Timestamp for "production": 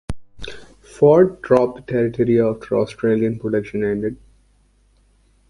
3.37-3.83